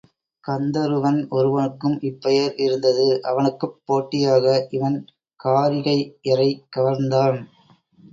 [0.43, 4.97] கந்தருவன் ஒருவனுக்கும் இப்பெயர் இருந்தது அவனுக்குப் போட்டியாக இவன்
[5.39, 7.39] காரிகையரைக் கவர்ந்தான்.